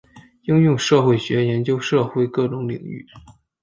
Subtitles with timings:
[0.47, 3.05] 应用社会学研究社会各种领域。